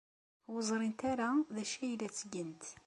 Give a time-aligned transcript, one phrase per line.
[0.51, 2.63] Ur ẓrint ara d acu ay la ttgent.